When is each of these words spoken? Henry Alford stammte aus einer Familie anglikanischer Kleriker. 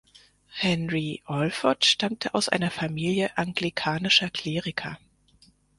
Henry 0.55 1.21
Alford 1.27 1.85
stammte 1.85 2.33
aus 2.33 2.49
einer 2.49 2.71
Familie 2.71 3.37
anglikanischer 3.37 4.31
Kleriker. 4.31 4.97